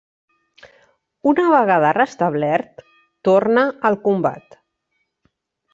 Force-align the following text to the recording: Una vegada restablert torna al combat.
Una 1.31 1.45
vegada 1.55 1.93
restablert 1.99 2.83
torna 3.29 3.69
al 3.91 4.03
combat. 4.09 4.61